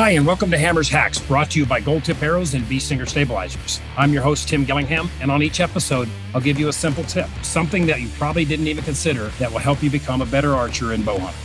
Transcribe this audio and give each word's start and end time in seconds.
Hi, 0.00 0.12
and 0.12 0.26
welcome 0.26 0.50
to 0.50 0.56
Hammers 0.56 0.88
Hacks, 0.88 1.18
brought 1.18 1.50
to 1.50 1.58
you 1.58 1.66
by 1.66 1.78
Gold 1.78 2.04
Tip 2.04 2.22
Arrows 2.22 2.54
and 2.54 2.66
Bee 2.66 2.78
Stinger 2.78 3.04
Stabilizers. 3.04 3.82
I'm 3.98 4.14
your 4.14 4.22
host, 4.22 4.48
Tim 4.48 4.64
Gillingham, 4.64 5.10
and 5.20 5.30
on 5.30 5.42
each 5.42 5.60
episode, 5.60 6.08
I'll 6.32 6.40
give 6.40 6.58
you 6.58 6.68
a 6.68 6.72
simple 6.72 7.04
tip, 7.04 7.28
something 7.42 7.84
that 7.84 8.00
you 8.00 8.08
probably 8.16 8.46
didn't 8.46 8.66
even 8.68 8.82
consider 8.82 9.26
that 9.38 9.52
will 9.52 9.58
help 9.58 9.82
you 9.82 9.90
become 9.90 10.22
a 10.22 10.24
better 10.24 10.54
archer 10.54 10.94
and 10.94 11.04
bow 11.04 11.18
hunter. 11.18 11.36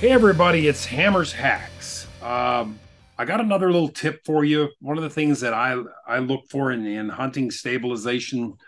Hey, 0.00 0.10
everybody, 0.10 0.68
it's 0.68 0.84
Hammers 0.84 1.32
Hacks. 1.32 2.06
Um, 2.20 2.78
I 3.16 3.24
got 3.24 3.40
another 3.40 3.72
little 3.72 3.88
tip 3.88 4.20
for 4.26 4.44
you. 4.44 4.68
One 4.80 4.98
of 4.98 5.02
the 5.02 5.08
things 5.08 5.40
that 5.40 5.54
I 5.54 5.82
I 6.06 6.18
look 6.18 6.50
for 6.50 6.72
in, 6.72 6.84
in 6.84 7.08
hunting 7.08 7.50
stabilization 7.50 8.58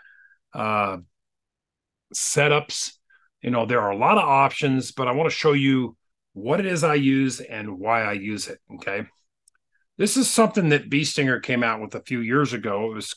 uh, 0.55 0.97
setups, 2.11 2.93
you 3.43 3.51
know, 3.51 3.67
there 3.67 3.81
are 3.81 3.91
a 3.91 3.97
lot 3.97 4.17
of 4.17 4.23
options, 4.23 4.91
but 4.91 5.07
I 5.07 5.11
want 5.11 5.29
to 5.29 5.35
show 5.35 5.53
you 5.53 5.95
what 6.39 6.59
it 6.59 6.65
is 6.65 6.83
I 6.83 6.95
use 6.95 7.39
and 7.39 7.79
why 7.79 8.03
I 8.03 8.13
use 8.13 8.47
it. 8.47 8.59
Okay. 8.75 9.03
This 9.97 10.15
is 10.15 10.29
something 10.29 10.69
that 10.69 10.89
Bee 10.89 11.03
Stinger 11.03 11.39
came 11.39 11.63
out 11.63 11.81
with 11.81 11.93
a 11.95 12.03
few 12.03 12.21
years 12.21 12.53
ago. 12.53 12.91
It 12.91 12.95
was 12.95 13.15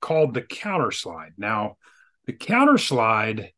called 0.00 0.34
the 0.34 0.42
counter 0.42 0.90
slide. 0.90 1.32
Now, 1.36 1.76
the 2.26 2.32
counter 2.32 2.78
slide 2.78 3.50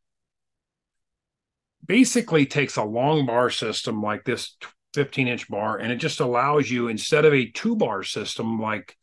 basically 1.86 2.46
takes 2.46 2.76
a 2.76 2.84
long 2.84 3.26
bar 3.26 3.50
system 3.50 4.02
like 4.02 4.24
this 4.24 4.56
15 4.94 5.28
inch 5.28 5.48
bar 5.48 5.78
and 5.78 5.92
it 5.92 5.96
just 5.96 6.20
allows 6.20 6.70
you, 6.70 6.88
instead 6.88 7.24
of 7.24 7.32
a 7.32 7.50
two 7.50 7.76
bar 7.76 8.02
system 8.02 8.60
like 8.60 8.96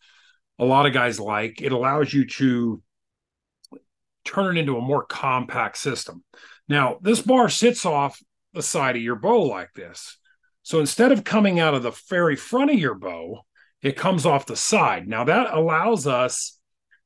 a 0.59 0.65
lot 0.65 0.85
of 0.85 0.93
guys 0.93 1.19
like, 1.19 1.61
it 1.61 1.71
allows 1.71 2.13
you 2.13 2.25
to 2.25 2.81
turn 4.25 4.57
it 4.57 4.59
into 4.59 4.77
a 4.77 4.81
more 4.81 5.05
compact 5.05 5.77
system. 5.77 6.23
Now, 6.67 6.99
this 7.01 7.21
bar 7.21 7.49
sits 7.49 7.85
off 7.85 8.21
the 8.53 8.61
side 8.61 8.95
of 8.95 9.01
your 9.01 9.15
bow 9.15 9.43
like 9.43 9.73
this. 9.73 10.17
So 10.63 10.79
instead 10.79 11.11
of 11.11 11.23
coming 11.23 11.59
out 11.59 11.73
of 11.73 11.83
the 11.83 11.97
very 12.09 12.35
front 12.35 12.71
of 12.71 12.79
your 12.79 12.95
bow, 12.95 13.41
it 13.81 13.95
comes 13.97 14.25
off 14.25 14.45
the 14.45 14.55
side. 14.55 15.07
Now 15.07 15.23
that 15.23 15.53
allows 15.53 16.05
us 16.05 16.59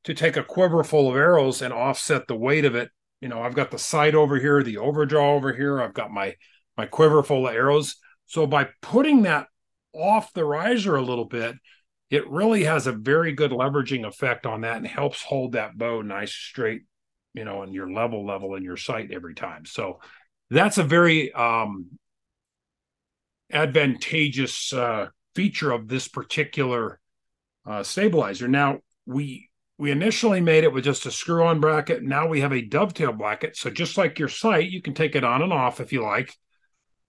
to 0.04 0.14
take 0.14 0.36
a 0.36 0.44
quiver 0.44 0.84
full 0.84 1.10
of 1.10 1.16
arrows 1.16 1.62
and 1.62 1.72
offset 1.72 2.28
the 2.28 2.36
weight 2.36 2.64
of 2.64 2.74
it. 2.74 2.90
You 3.20 3.28
know, 3.28 3.42
I've 3.42 3.54
got 3.54 3.70
the 3.70 3.78
sight 3.78 4.14
over 4.14 4.38
here, 4.38 4.62
the 4.62 4.78
overdraw 4.78 5.34
over 5.34 5.52
here. 5.52 5.80
I've 5.80 5.94
got 5.94 6.12
my 6.12 6.34
my 6.76 6.86
quiver 6.86 7.22
full 7.22 7.48
of 7.48 7.54
arrows. 7.54 7.96
So 8.26 8.46
by 8.46 8.68
putting 8.82 9.22
that 9.22 9.46
off 9.92 10.32
the 10.32 10.44
riser 10.44 10.96
a 10.96 11.02
little 11.02 11.24
bit, 11.24 11.56
it 12.10 12.28
really 12.28 12.64
has 12.64 12.86
a 12.86 12.92
very 12.92 13.32
good 13.32 13.50
leveraging 13.50 14.06
effect 14.06 14.46
on 14.46 14.60
that 14.60 14.76
and 14.76 14.86
helps 14.86 15.22
hold 15.22 15.52
that 15.52 15.76
bow 15.76 16.02
nice 16.02 16.32
straight, 16.32 16.82
you 17.34 17.44
know, 17.44 17.62
and 17.62 17.74
your 17.74 17.90
level 17.90 18.24
level 18.24 18.54
in 18.54 18.62
your 18.62 18.76
sight 18.76 19.10
every 19.10 19.34
time. 19.34 19.64
So 19.64 20.00
that's 20.50 20.78
a 20.78 20.84
very 20.84 21.32
um, 21.32 21.98
advantageous 23.52 24.72
uh, 24.72 25.08
feature 25.34 25.72
of 25.72 25.88
this 25.88 26.08
particular 26.08 27.00
uh, 27.66 27.82
stabilizer. 27.82 28.48
Now 28.48 28.78
we 29.06 29.50
we 29.78 29.90
initially 29.90 30.40
made 30.40 30.64
it 30.64 30.72
with 30.72 30.84
just 30.84 31.04
a 31.04 31.10
screw-on 31.10 31.60
bracket. 31.60 32.02
Now 32.02 32.26
we 32.26 32.40
have 32.40 32.52
a 32.52 32.62
dovetail 32.62 33.12
bracket. 33.12 33.56
So 33.56 33.68
just 33.68 33.98
like 33.98 34.18
your 34.18 34.28
sight, 34.28 34.70
you 34.70 34.80
can 34.80 34.94
take 34.94 35.14
it 35.14 35.24
on 35.24 35.42
and 35.42 35.52
off 35.52 35.80
if 35.80 35.92
you 35.92 36.02
like. 36.02 36.34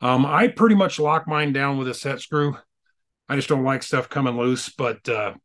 Um, 0.02 0.25
I 0.25 0.49
pretty 0.49 0.75
much 0.75 0.99
lock 0.99 1.27
mine 1.27 1.53
down 1.53 1.77
with 1.77 1.88
a 1.88 1.93
set 1.93 2.19
screw. 2.19 2.58
I 3.30 3.38
just 3.38 3.47
don't 3.47 3.63
like 3.63 3.83
stuff 3.83 4.09
coming 4.09 4.38
loose. 4.38 4.67
But 4.69 5.08
uh, 5.08 5.35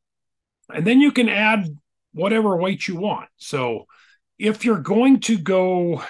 and 0.74 0.84
then 0.84 1.00
you 1.00 1.12
can 1.12 1.28
add 1.28 1.66
whatever 2.12 2.56
weight 2.56 2.88
you 2.88 2.96
want. 2.96 3.28
So 3.36 3.86
if 4.38 4.64
you're 4.64 4.80
going 4.80 5.20
to 5.20 5.38
go 5.38 6.02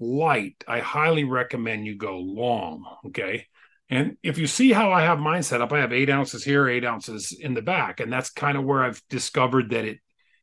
light, 0.00 0.62
I 0.66 0.80
highly 0.80 1.24
recommend 1.24 1.86
you 1.86 1.96
go 1.96 2.18
long. 2.18 2.84
Okay. 3.06 3.46
And 3.90 4.16
if 4.22 4.38
you 4.38 4.46
see 4.46 4.72
how 4.72 4.92
I 4.92 5.02
have 5.02 5.18
mine 5.18 5.42
set 5.42 5.60
up, 5.60 5.72
I 5.72 5.80
have 5.80 5.92
eight 5.92 6.10
ounces 6.10 6.42
here, 6.42 6.68
eight 6.68 6.84
ounces 6.84 7.36
in 7.38 7.54
the 7.54 7.62
back. 7.62 8.00
And 8.00 8.12
that's 8.12 8.30
kind 8.30 8.56
of 8.56 8.64
where 8.64 8.82
I've 8.82 9.02
discovered 9.08 9.70
that 9.70 9.84
it 9.84 9.98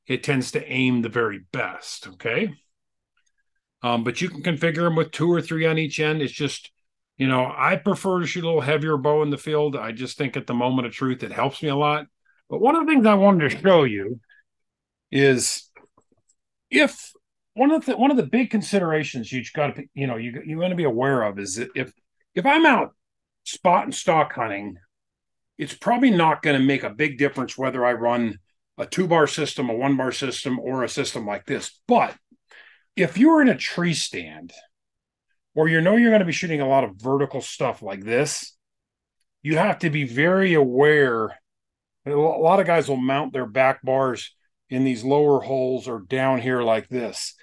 it 0.07 0.23
tends 0.23 0.51
to 0.51 0.65
aim 0.71 1.01
the 1.01 1.09
very 1.09 1.39
best. 1.51 2.07
Okay. 2.07 2.53
Um, 3.83 4.03
but 4.03 4.21
you 4.21 4.29
can 4.29 4.43
configure 4.43 4.83
them 4.83 4.95
with 4.95 5.11
two 5.11 5.31
or 5.31 5.41
three 5.41 5.65
on 5.65 5.77
each 5.77 5.99
end. 5.99 6.21
It's 6.21 6.33
just, 6.33 6.71
you 7.17 7.27
know, 7.27 7.51
I 7.55 7.77
prefer 7.77 8.19
to 8.19 8.27
shoot 8.27 8.43
a 8.43 8.47
little 8.47 8.61
heavier 8.61 8.97
bow 8.97 9.23
in 9.23 9.29
the 9.29 9.37
field. 9.37 9.75
I 9.75 9.91
just 9.91 10.17
think 10.17 10.37
at 10.37 10.47
the 10.47 10.53
moment 10.53 10.87
of 10.87 10.93
truth, 10.93 11.23
it 11.23 11.31
helps 11.31 11.63
me 11.63 11.69
a 11.69 11.75
lot. 11.75 12.05
But 12.49 12.61
one 12.61 12.75
of 12.75 12.85
the 12.85 12.91
things 12.91 13.05
I 13.05 13.13
wanted 13.13 13.49
to 13.49 13.59
show 13.59 13.83
you 13.83 14.19
is 15.11 15.69
if 16.69 17.11
one 17.53 17.71
of 17.71 17.85
the 17.85 17.97
one 17.97 18.11
of 18.11 18.17
the 18.17 18.25
big 18.25 18.49
considerations 18.49 19.31
you've 19.31 19.51
got 19.53 19.75
to 19.75 19.83
you 19.93 20.07
know 20.07 20.17
you 20.17 20.41
you 20.45 20.57
want 20.57 20.71
to 20.71 20.75
be 20.75 20.83
aware 20.83 21.23
of 21.23 21.39
is 21.39 21.55
that 21.55 21.69
if 21.75 21.91
if 22.33 22.45
I'm 22.45 22.65
out 22.65 22.93
spot 23.43 23.83
and 23.83 23.93
stock 23.93 24.33
hunting, 24.33 24.77
it's 25.57 25.73
probably 25.73 26.11
not 26.11 26.41
going 26.41 26.59
to 26.59 26.65
make 26.65 26.83
a 26.83 26.89
big 26.89 27.17
difference 27.17 27.57
whether 27.57 27.85
I 27.85 27.93
run 27.93 28.39
a 28.77 28.85
two 28.85 29.07
bar 29.07 29.27
system, 29.27 29.69
a 29.69 29.75
one 29.75 29.97
bar 29.97 30.11
system, 30.11 30.59
or 30.59 30.83
a 30.83 30.89
system 30.89 31.25
like 31.25 31.45
this. 31.45 31.79
But 31.87 32.15
if 32.95 33.17
you're 33.17 33.41
in 33.41 33.49
a 33.49 33.57
tree 33.57 33.93
stand, 33.93 34.53
or 35.53 35.67
you 35.67 35.81
know 35.81 35.97
you're 35.97 36.11
going 36.11 36.19
to 36.19 36.25
be 36.25 36.31
shooting 36.31 36.61
a 36.61 36.67
lot 36.67 36.83
of 36.83 36.95
vertical 36.95 37.41
stuff 37.41 37.81
like 37.81 38.03
this, 38.03 38.55
you 39.43 39.57
have 39.57 39.79
to 39.79 39.89
be 39.89 40.05
very 40.05 40.53
aware. 40.53 41.37
A 42.05 42.11
lot 42.11 42.59
of 42.59 42.65
guys 42.65 42.87
will 42.87 42.97
mount 42.97 43.33
their 43.33 43.45
back 43.45 43.81
bars 43.83 44.33
in 44.71 44.85
these 44.85 45.03
lower 45.03 45.41
holes 45.41 45.87
or 45.87 45.99
down 45.99 46.39
here 46.39 46.63
like 46.63 46.87
this. 46.87 47.35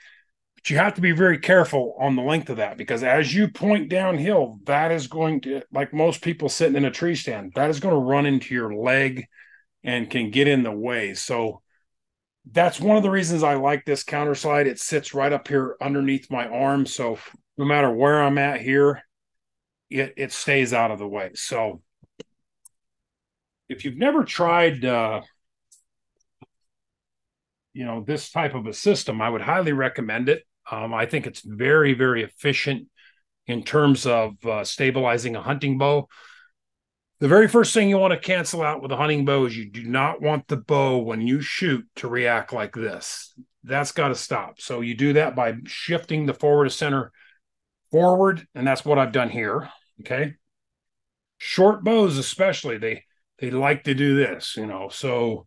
But 0.56 0.71
you 0.71 0.78
have 0.78 0.94
to 0.94 1.00
be 1.00 1.12
very 1.12 1.39
careful 1.39 1.94
on 2.00 2.16
the 2.16 2.22
length 2.22 2.49
of 2.50 2.56
that 2.56 2.78
because 2.78 3.05
as 3.05 3.33
you 3.33 3.49
point 3.49 3.91
downhill, 3.91 4.59
that 4.65 4.91
is 4.91 5.06
going 5.06 5.43
to, 5.43 5.62
like 5.71 5.93
most 5.93 6.22
people 6.22 6.49
sitting 6.49 6.77
in 6.77 6.87
a 6.87 6.91
tree 6.91 7.15
stand, 7.15 7.53
that 7.55 7.71
is 7.71 7.78
going 7.78 7.94
to 7.94 8.00
run 8.00 8.27
into 8.27 8.55
your 8.55 8.75
leg 8.75 9.27
and 9.84 10.11
can 10.11 10.31
get 10.31 10.49
in 10.49 10.62
the 10.62 10.72
way. 10.72 11.15
So 11.15 11.61
that's 12.50 12.81
one 12.81 12.97
of 12.97 13.03
the 13.03 13.11
reasons 13.11 13.43
I 13.43 13.55
like 13.55 13.84
this 13.84 14.03
counter 14.03 14.34
slide. 14.34 14.66
It 14.66 14.81
sits 14.81 15.15
right 15.15 15.33
up 15.33 15.47
here 15.47 15.77
underneath 15.81 16.31
my 16.31 16.49
arm. 16.49 16.87
So 16.87 17.19
no 17.59 17.66
matter 17.66 17.93
where 17.93 18.22
I'm 18.22 18.39
at 18.39 18.62
here, 18.62 19.03
it, 19.91 20.15
it 20.16 20.33
stays 20.33 20.72
out 20.72 20.91
of 20.91 20.99
the 20.99 21.06
way. 21.06 21.33
So 21.34 21.83
if 23.69 23.84
you've 23.84 23.99
never 23.99 24.25
tried 24.25 24.83
uh, 24.83 25.21
you 27.73 27.84
know 27.84 28.03
this 28.06 28.31
type 28.31 28.55
of 28.55 28.67
a 28.67 28.73
system 28.73 29.21
i 29.21 29.29
would 29.29 29.43
highly 29.43 29.73
recommend 29.73 30.29
it. 30.29 30.45
Um, 30.71 30.93
i 30.95 31.06
think 31.06 31.27
it's 31.27 31.43
very 31.45 31.95
very 31.95 32.23
efficient 32.23 32.89
in 33.47 33.62
terms 33.62 34.06
of 34.06 34.34
uh, 34.45 34.62
stabilizing 34.62 35.34
a 35.34 35.41
hunting 35.41 35.78
bow. 35.78 36.07
The 37.21 37.28
very 37.28 37.49
first 37.49 37.73
thing 37.73 37.89
you 37.89 37.97
want 37.97 38.12
to 38.12 38.21
cancel 38.21 38.62
out 38.62 38.83
with 38.83 38.93
a 38.93 38.97
hunting 38.97 39.25
bow 39.25 39.47
is 39.47 39.57
you 39.57 39.71
do 39.71 39.84
not 39.84 40.21
want 40.21 40.47
the 40.47 40.59
bow 40.59 40.99
when 40.99 41.23
you 41.23 41.41
shoot 41.41 41.84
to 41.97 42.09
react 42.09 42.53
like 42.53 42.75
this. 42.75 43.34
That's 43.65 43.91
got 43.91 44.09
to 44.09 44.15
stop. 44.15 44.61
So 44.61 44.83
you 44.83 44.95
do 44.95 45.15
that 45.15 45.34
by 45.34 45.55
shifting 45.65 46.27
the 46.27 46.34
forward 46.34 46.71
center 46.71 47.11
forward 47.91 48.47
and 48.55 48.67
that's 48.67 48.84
what 48.84 48.99
i've 48.99 49.12
done 49.12 49.31
here 49.31 49.69
okay? 50.01 50.34
Short 51.39 51.83
bows 51.83 52.19
especially 52.19 52.78
they 52.78 53.05
they 53.39 53.51
like 53.51 53.84
to 53.84 53.95
do 53.95 54.17
this 54.17 54.57
you 54.57 54.67
know? 54.67 54.89
So 54.91 55.47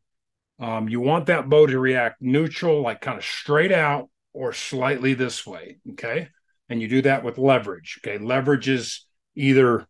um, 0.61 0.87
you 0.87 1.01
want 1.01 1.25
that 1.25 1.49
bow 1.49 1.65
to 1.65 1.79
react 1.79 2.21
neutral, 2.21 2.81
like 2.81 3.01
kind 3.01 3.17
of 3.17 3.25
straight 3.25 3.71
out 3.71 4.09
or 4.31 4.53
slightly 4.53 5.15
this 5.15 5.45
way. 5.45 5.79
Okay. 5.91 6.29
And 6.69 6.81
you 6.81 6.87
do 6.87 7.01
that 7.01 7.23
with 7.23 7.39
leverage. 7.39 7.99
Okay. 8.01 8.23
Leverage 8.23 8.69
is 8.69 9.05
either 9.35 9.87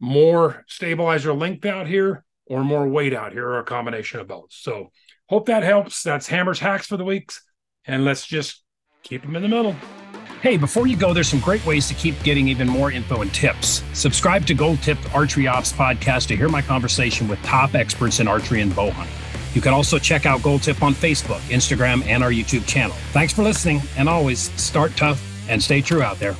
more 0.00 0.64
stabilizer 0.68 1.34
length 1.34 1.66
out 1.66 1.88
here 1.88 2.24
or 2.46 2.62
more 2.62 2.86
weight 2.88 3.12
out 3.12 3.32
here 3.32 3.46
or 3.46 3.58
a 3.58 3.64
combination 3.64 4.20
of 4.20 4.28
both. 4.28 4.50
So 4.50 4.92
hope 5.28 5.46
that 5.46 5.64
helps. 5.64 6.04
That's 6.04 6.28
Hammers 6.28 6.60
Hacks 6.60 6.86
for 6.86 6.96
the 6.96 7.04
weeks. 7.04 7.42
And 7.84 8.04
let's 8.04 8.24
just 8.24 8.62
keep 9.02 9.22
them 9.22 9.34
in 9.34 9.42
the 9.42 9.48
middle. 9.48 9.74
Hey, 10.42 10.56
before 10.56 10.86
you 10.86 10.96
go, 10.96 11.12
there's 11.12 11.28
some 11.28 11.40
great 11.40 11.66
ways 11.66 11.88
to 11.88 11.94
keep 11.94 12.22
getting 12.22 12.46
even 12.46 12.68
more 12.68 12.92
info 12.92 13.22
and 13.22 13.34
tips. 13.34 13.82
Subscribe 13.92 14.46
to 14.46 14.54
Gold 14.54 14.80
Tipped 14.80 15.12
Archery 15.12 15.48
Ops 15.48 15.72
podcast 15.72 16.28
to 16.28 16.36
hear 16.36 16.48
my 16.48 16.62
conversation 16.62 17.26
with 17.26 17.42
top 17.42 17.74
experts 17.74 18.20
in 18.20 18.28
archery 18.28 18.60
and 18.60 18.74
bow 18.74 18.90
hunting. 18.90 19.27
You 19.54 19.60
can 19.60 19.72
also 19.72 19.98
check 19.98 20.26
out 20.26 20.42
Gold 20.42 20.62
Tip 20.62 20.82
on 20.82 20.94
Facebook, 20.94 21.40
Instagram, 21.50 22.04
and 22.06 22.22
our 22.22 22.30
YouTube 22.30 22.66
channel. 22.66 22.96
Thanks 23.12 23.32
for 23.32 23.42
listening, 23.42 23.80
and 23.96 24.08
always 24.08 24.50
start 24.60 24.96
tough 24.96 25.22
and 25.48 25.62
stay 25.62 25.80
true 25.80 26.02
out 26.02 26.18
there. 26.18 26.36